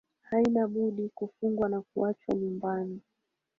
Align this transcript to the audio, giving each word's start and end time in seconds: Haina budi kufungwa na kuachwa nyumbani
Haina 0.21 0.67
budi 0.67 1.09
kufungwa 1.15 1.69
na 1.69 1.81
kuachwa 1.81 2.35
nyumbani 2.35 3.01